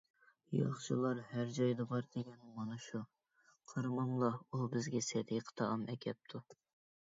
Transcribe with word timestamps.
ياخشىلار 0.59 1.19
ھەر 1.33 1.51
جايدا 1.57 1.85
بار، 1.91 2.07
دېگەن 2.15 2.41
مانا 2.57 2.79
شۇ، 2.87 3.03
قارىماملا، 3.75 4.33
ئۇ 4.49 4.73
بىزگە 4.75 5.07
سەدىقە 5.13 5.59
تائام 5.63 5.89
ئەكەپتۇ! 5.95 6.47